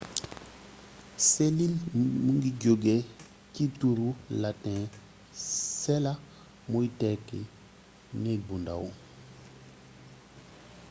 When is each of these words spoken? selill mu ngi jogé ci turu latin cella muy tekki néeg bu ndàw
selill 1.29 1.73
mu 2.23 2.31
ngi 2.37 2.49
jogé 2.63 2.95
ci 3.53 3.63
turu 3.79 4.07
latin 4.41 4.81
cella 5.79 6.13
muy 6.71 6.87
tekki 6.99 7.39
néeg 8.21 8.41
bu 8.47 8.55
ndàw 8.61 8.83